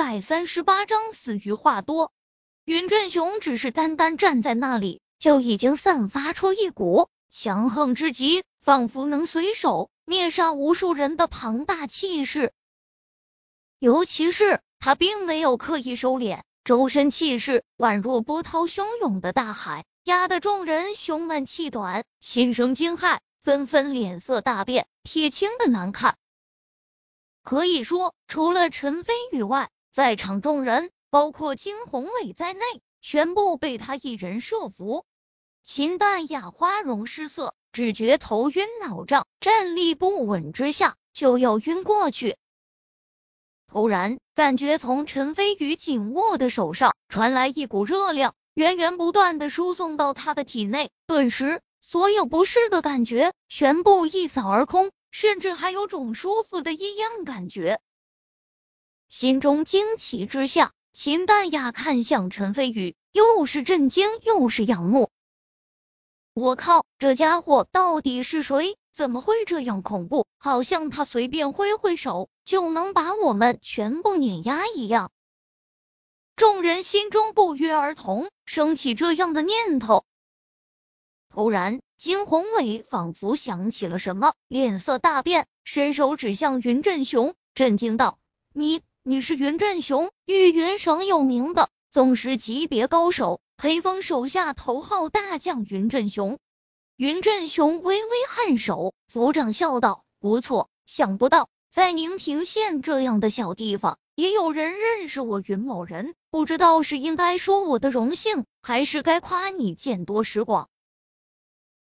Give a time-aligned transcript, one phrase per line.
[0.00, 2.10] 百三十八章死于话多。
[2.64, 12.54] 云振雄只是单单站在那里，就已经散发出一股强横之极，仿佛能随手灭杀无数人的庞大气势。
[13.78, 26.16] 尤其是他并没有刻意收敛，周身气势宛若波涛汹涌的大海，压得众人胸闷气短，心生惊骇，纷纷脸色大变，铁青的难看。
[27.42, 30.90] 可以说，除了陈飞宇外，在场众人。
[31.12, 32.60] 包括金宏伟在内，
[33.00, 35.04] 全部被他一人设伏。
[35.64, 42.36] 秦淡雅花容失色，只觉头晕脑胀，站立不稳之下就要晕过去。
[43.66, 57.80] 突然，感觉从陈飞宇紧握的手上传来一股热量，源源不断的输送到他的体内，顿时所有不适的感觉全部一扫而空，甚至还有种舒服的异样感觉。
[59.10, 60.72] 心中惊奇之下。
[60.92, 65.10] 秦淡雅看向陈飞宇，又是震惊又是仰慕。
[66.32, 68.76] 我靠，这家伙到底是谁？
[68.92, 70.26] 怎么会这样恐怖？
[70.38, 75.10] 好像他随便挥挥手就能把我们全部碾压一样。
[76.36, 80.04] 众人心中不约而同升起这样的念头。
[81.30, 88.18] 突然，金宏伟仿佛想起了什么，脸色大变，伸手指向云振雄，震惊道
[88.54, 96.38] ：“你。”你是云振雄，玉云省有名的宗师级别高手，黑风手下头号大将云振雄。
[96.96, 106.14] 云振雄微微颔首，族长笑道：“不错，想不到在宁平县这样的小地方，也有人认识我云某人。
[106.30, 110.68] 不知道是应该说我的荣幸，还是该夸你见多识广。”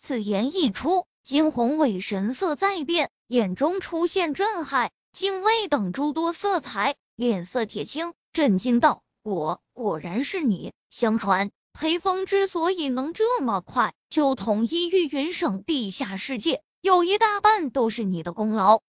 [0.00, 4.90] 此言一出，金宏伟神色再变，眼中出现震撼。
[5.14, 10.72] 敬畏等诸多色彩，脸色铁青，震惊道：“果果然是你！
[10.90, 18.80] 相传裴峰之所以能这么快就统一玉云省地下世界，有一大半都是你的功劳。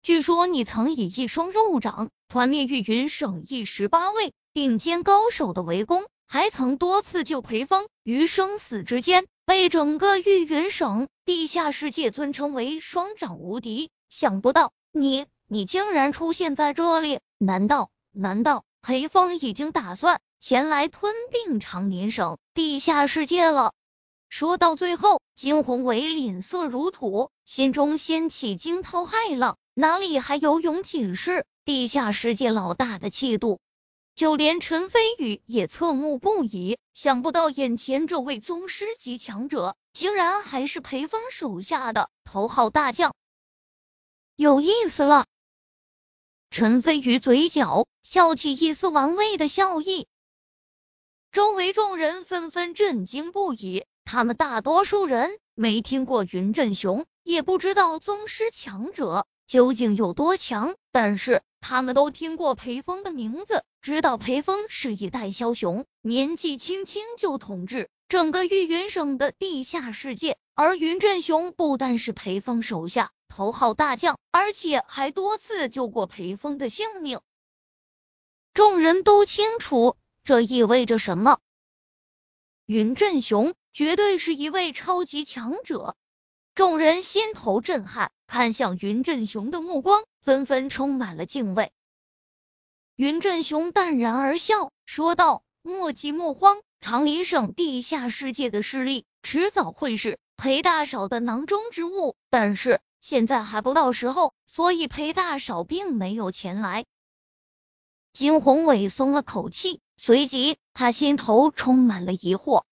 [0.00, 13.90] 据说你曾以一双肉掌团灭玉云省一十八位顶尖高手的围攻，还曾多次救裴峰于生死之间，被整个玉云省地下世界尊称为双掌无敌。
[14.08, 17.20] 想不到。”你你竟然出现在这里？
[17.38, 23.72] 难道难道裴峰已经打算前来吞并长林省地下世界了？
[24.28, 33.60] 说到最后，金宏伟脸色如土，心中掀起惊涛骇浪，哪里还有勇气是地下世界老大的气度？
[34.16, 43.14] 就连陈飞宇也侧目不已，想不到眼前这位宗师级强者，竟然还是裴峰手下的头号大将。
[44.40, 45.26] 有意思了，
[46.50, 50.06] 陈飞宇嘴角笑起一丝玩味的笑意，
[51.30, 53.84] 周围众人纷纷震惊不已。
[54.06, 70.38] 他们大多数人没听过云振雄，也不知道宗师强者究竟有多强，但是他们都听过裴峰的名字，知道裴峰是一代枭雄，年纪轻轻就统治整个玉云省的地下世界。
[70.54, 73.10] 而云振雄不但是裴峰手下。
[73.30, 77.20] 头号大将，而且还多次救过裴风的性命。
[78.52, 81.38] 众人都清楚这意味着什么。
[82.66, 85.96] 云振雄绝对是一位超级强者，
[86.54, 91.72] 众人心头震撼，看向云振雄的目光纷纷充满了敬畏。
[92.96, 106.84] 云振雄淡然而笑，说道：“莫急莫慌，长林省地下世界的势力，迟早会是裴大少的囊中之物，但是。”现在还不到时候，所以裴大少并没有前来。
[108.12, 112.64] 金宏伟松了口气，随即他心头充满了疑惑。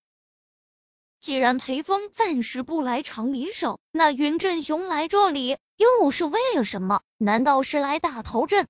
[1.20, 7.00] 既然裴峰暂时不来长林省，那云振雄来这里又是为了什么？
[7.16, 8.68] 难道是来打头阵？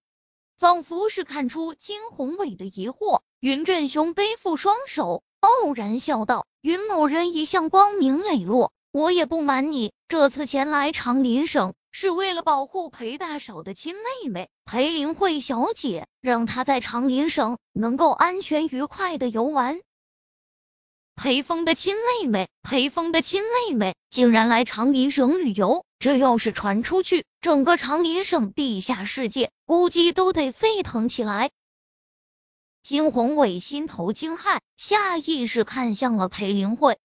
[0.57, 19.79] 仿佛是看出金宏伟的疑惑，云振雄背负双手，傲然笑道：“云某人一向光明磊落。”我也不瞒你，这次前来长林省是为了保护裴大少的亲妹妹裴灵慧小姐，让她在长林省能够安全愉快的游玩。
[21.15, 31.53] 裴峰的亲妹妹，裴峰的亲妹妹竟然来长林省旅游，这要是传出去，整个长林省地下世界估计都得沸腾起来。
[32.83, 36.99] 金宏伟心头惊骇，下意识看向了裴灵慧。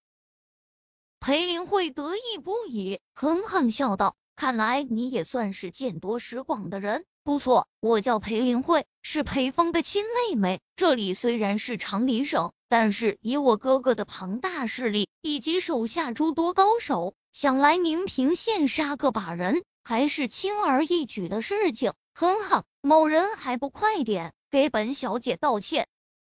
[1.25, 10.59] 裴灵慧得意不已，狠狠笑道：“看来你也算是见多识广的人，不错，我叫裴灵慧，是裴峰的亲妹妹。
[10.75, 21.93] 这里虽然是长林省，但是以我哥哥的庞大势力以及手下诸多高手，想来宁平县杀个把人还是轻而易举的事情。
[22.13, 25.87] 很好，某人还不快点给本小姐道歉？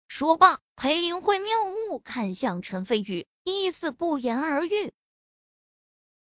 [0.10, 4.92] 说罢，裴灵慧妙目看向陈飞宇，意思不言而喻。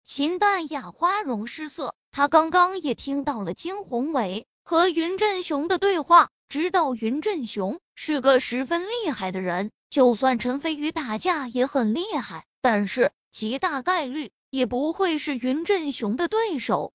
[0.03, 4.45] 秦淡雅花容失色，她刚刚也听到了金宏伟。
[4.61, 16.93] 和云振雄的对话，知道云振雄是个十分厉害的人，就算陈飞宇打架也很厉害，但是极大概率也不会是云振雄的对手。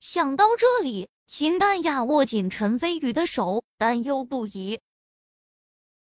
[0.00, 4.80] 想到这里，秦淡雅握紧陈飞宇的手，担忧不已。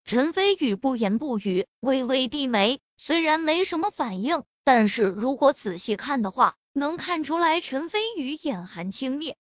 [0.09, 9.35] 陈飞宇不言不语，微微低眉，虽然没什么反应，但是如果仔细看的话，能看出来陈飞宇眼含轻蔑。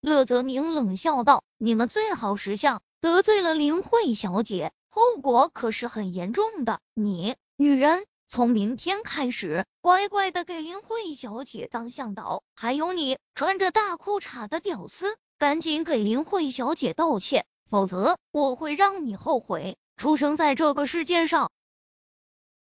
[0.00, 6.80] 乐泽明冷笑道：“你们最好识相，得罪了林慧小姐，后果可是很严重的。
[6.92, 12.42] 你女人，从明天开始乖乖的给林慧小姐当向导。
[12.56, 21.50] 还有你穿着大裤衩的屌丝，赶紧给林慧小姐道歉，否则我会让你后悔出生在这个世界上。”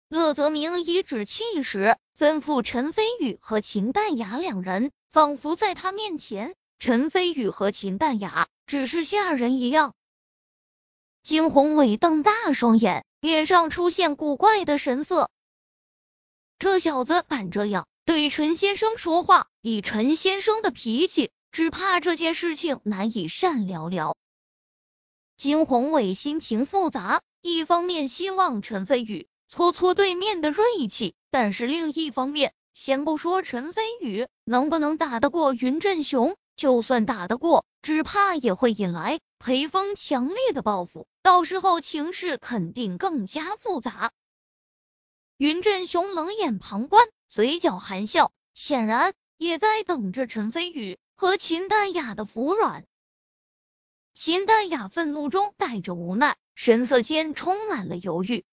[0.09, 6.55] 乐泽明颐指气使，吩咐陈飞宇和秦淡雅两人，仿佛在他面前。
[6.79, 9.95] 陈飞宇和秦淡雅只是下人一样。
[11.23, 15.31] 金宏伟瞪大双眼，脸上出现古怪的神色。
[16.59, 24.17] 这小子敢这样对陈先生说话，以陈先生的脾气，只怕这件事情难以善了了。
[25.43, 36.37] 金宏伟心情复杂，一方面希望陈飞宇搓搓对面的锐气，但是另一方面，先不说陈飞宇能不能打得过云振雄。
[36.55, 44.13] 就算打得过，只怕也会引来裴峰强烈的报复，到时候情势肯定更加复杂。
[45.39, 52.85] 云振雄冷眼旁观，嘴角含笑，显然也在等着陈飞宇和秦淡雅的服软。
[54.15, 58.45] 秦淡雅愤怒中带着无奈，神色间充满了犹豫。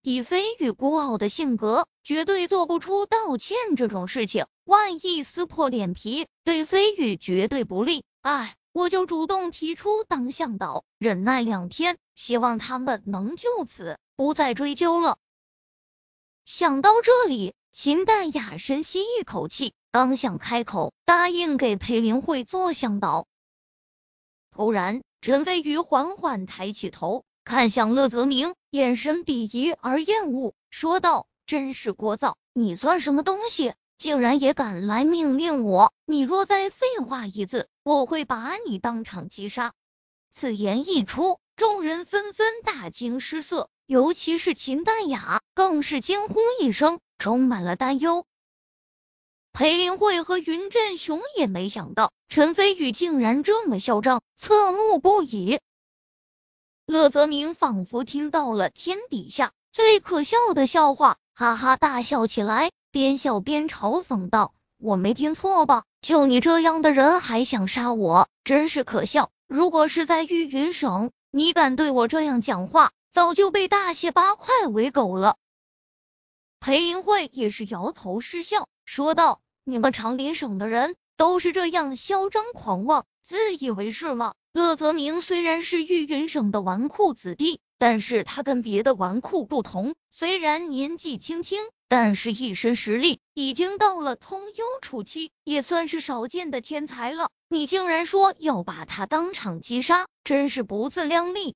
[0.00, 4.46] 以飞宇孤傲的性格，绝对做不出道歉这种事情。
[4.64, 8.02] 万一撕破脸皮，对飞宇绝对不利。
[8.22, 15.18] 哎，我就主动提出当向导，忍耐两天，希望他们能就此不再追究了。
[16.46, 23.26] 想到这里，秦淡雅深吸一口气，刚想开口答应给裴林慧做向导，
[24.50, 27.24] 突然，陈飞宇缓缓抬起头。
[27.42, 32.34] 看向乐泽明，眼神鄙夷而厌恶，说道：“真是聒噪！
[32.52, 35.92] 你算什么东西，竟然也敢来命令我？
[36.04, 39.72] 你若再废话一字，我会把你当场击杀！”
[40.30, 48.26] 此言一出，众人纷纷大惊失色，尤其是秦淡雅，更是惊呼一声，充满了担忧。
[49.52, 55.58] 裴林慧和云振雄也没想到陈飞宇竟然这么嚣张，侧目不已。
[56.86, 65.84] 乐泽明仿佛听到了天底下最可笑的笑话，哈哈大笑起来，边笑边嘲讽道：“我没听错吧？
[66.00, 69.30] 就你这样的人还想杀我，真是可笑！
[69.46, 75.36] 如果是在玉云省，你敢对我这样讲话，早就被大卸八块为狗了。”
[76.60, 97.30] 裴林慧也是摇头失笑，说道：“你们长林省的人都是这样嚣张狂妄，自以为是吗？”乐泽明虽然是玉云省的纨绔子弟，但是他跟别的纨绔不同，虽然年纪轻轻，但是一身实力已经到了通幽初期，也算是少见的天才了。
[97.48, 101.54] 你竟然说要把他当场击杀，真是不自量力！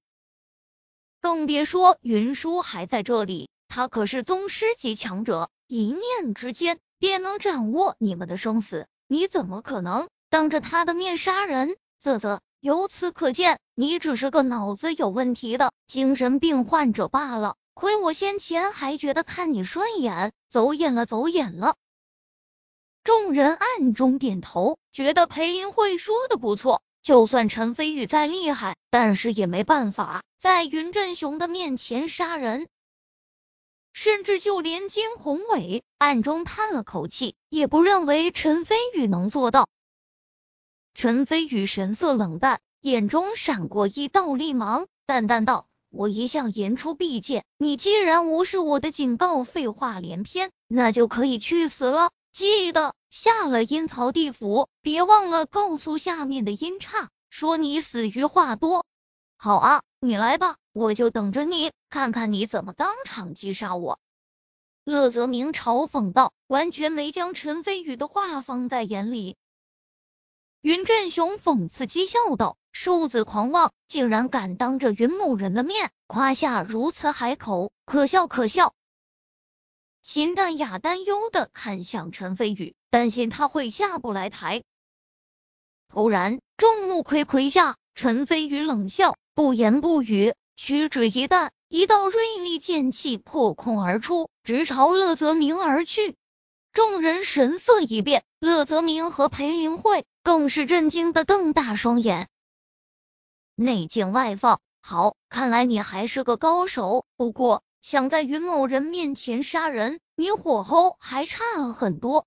[1.20, 11.76] 更别说云舒还在这里，他可是宗师级强者，一念之间便能掌握你们的生死，你怎么可能当着他的面杀人？
[12.02, 12.40] 啧啧。
[12.60, 17.56] 由此可见，你只是个脑子有问题的精神病患者罢了。
[17.74, 21.74] 亏我先前还觉得看你顺眼，走眼了，走眼了。
[23.02, 26.80] 众人暗中点头，觉得裴林慧说的不错。
[27.02, 32.66] 就算陈飞宇再厉害，但是也没办法在云振雄的面前杀人。
[33.94, 39.68] 甚至就连金宏伟暗中叹了口气，也不认为陈飞宇能做到。
[40.94, 52.10] 陈飞宇神色冷淡，眼中闪过一道厉芒，淡淡道：“我一向言出必践，你既然无视我的警告，废话连篇，那就可以去死了。
[52.32, 58.84] 记得下了阴曹地府，别忘了告诉下面的阴差，说你死于话多。
[59.36, 64.00] 好啊，你来吧，我就等着你，看看你怎么当场击杀我。
[64.82, 69.36] 乐泽明嘲讽道，完全没将陈飞宇的话放在眼里。
[70.62, 78.74] 云振雄讽刺讥笑道：“瘦子狂妄，竟然敢当着云某人的面夸下如此海口，可笑可笑。”
[80.02, 84.64] 秦淡雅担忧的看向陈飞宇，担心他会下不来台。
[85.88, 89.14] 突然，众目睽睽下，陈飞宇冷笑。
[89.36, 90.32] 不言不语，
[90.66, 96.16] 屈指一弹，一道锐利剑气破空而出，直朝乐泽明而去。
[96.72, 102.30] 众人神色一变，乐泽明和裴灵慧更是震惊的瞪大双眼。
[103.54, 107.04] 内劲外放，好，看来你还是个高手。
[107.18, 111.44] 不过，想在云某人面前杀人，你火候还差
[111.74, 112.26] 很多。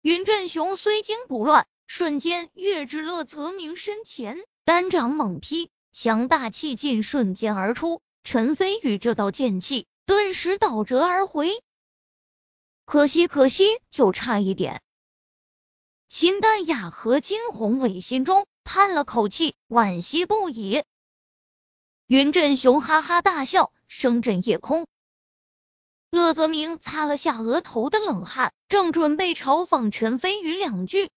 [0.00, 5.70] 云振雄虽惊不乱，瞬间跃至乐泽明身前，单掌猛劈。
[5.96, 11.62] 强大气劲瞬间而出，陈飞宇这道剑气顿时倒折而回。
[12.84, 14.82] 可惜，可惜，就差一点。
[16.08, 20.82] 秦淡雅和金宏伟心中叹了口气，惋惜不已。
[22.08, 24.88] 云振雄哈哈大笑，声震夜空。
[26.10, 31.08] 乐泽明擦了下额头的冷汗，正准备嘲讽陈飞宇两句。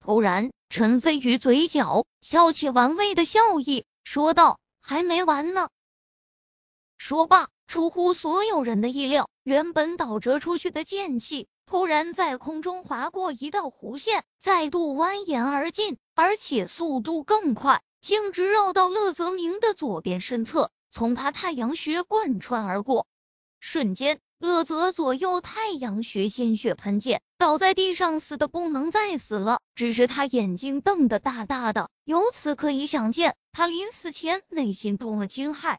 [0.00, 5.68] 突然，陈飞宇嘴角翘起玩味的笑意，说道：“还没完呢。”
[6.96, 23.08] 说罢，出乎所有人的意料，原本倒折出去的剑气突然在空中划过一道弧线，再度蜿蜒而进，而且速度更快，径直绕到乐泽明的左边身侧，从他太阳穴贯穿而过，
[23.58, 24.20] 瞬间。
[24.40, 29.60] 乐泽左右太阳穴鲜血喷溅，倒在地上，死的不能再死了。
[29.74, 35.76] 只是他眼睛瞪得大大的，由此可以想见，他临死前内心多么惊骇。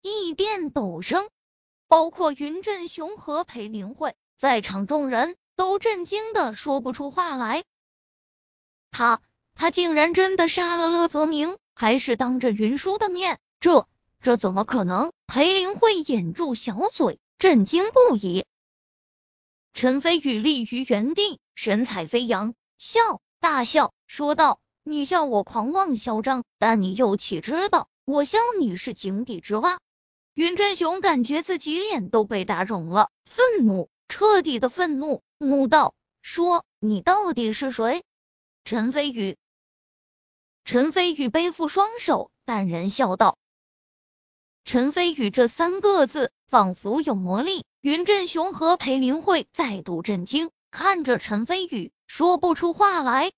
[0.00, 1.28] 异变陡生，
[1.88, 7.64] 包括云振雄和裴灵慧在场众人都震惊的说不出话来。
[8.92, 9.20] 他，
[9.56, 13.40] 他竟然真的杀了乐泽明，还是当着云舒的面？
[13.58, 13.88] 这，
[14.22, 15.10] 这怎么可能？
[15.26, 17.18] 裴灵慧掩住小嘴。
[17.44, 18.46] 震惊不已，
[19.74, 29.78] 陈飞宇立于原地，神采飞扬，笑大笑说道：“你笑我狂妄嚣张，但你又岂知道我笑你是井底之蛙？”
[30.32, 38.04] 云振雄感觉自己脸都被打肿了，愤怒，彻底的愤怒，怒道：“说你到底是谁？”
[38.64, 39.36] 陈飞宇，
[40.64, 43.36] 陈飞宇背负双手，淡然笑道。
[44.64, 53.32] 陈飞宇这三个字仿佛有魔力，云振雄和裴林慧再度震惊，看着陈飞宇说不出话来。